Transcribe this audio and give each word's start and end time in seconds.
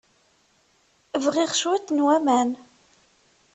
Bɣiɣ 1.23 1.51
cwiṭ 1.61 1.87
n 1.91 2.03
waman. 2.05 2.49